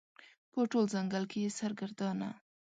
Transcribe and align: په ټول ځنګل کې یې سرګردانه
په 0.51 0.59
ټول 0.71 0.85
ځنګل 0.93 1.23
کې 1.31 1.39
یې 1.43 1.49
سرګردانه 1.59 2.29